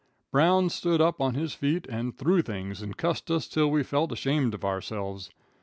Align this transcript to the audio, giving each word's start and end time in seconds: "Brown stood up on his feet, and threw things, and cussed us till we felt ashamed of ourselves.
"Brown 0.31 0.71
stood 0.71 0.99
up 0.99 1.21
on 1.21 1.35
his 1.35 1.53
feet, 1.53 1.85
and 1.87 2.17
threw 2.17 2.41
things, 2.41 2.81
and 2.81 2.97
cussed 2.97 3.29
us 3.29 3.47
till 3.47 3.69
we 3.69 3.83
felt 3.83 4.11
ashamed 4.11 4.55
of 4.55 4.65
ourselves. 4.65 5.29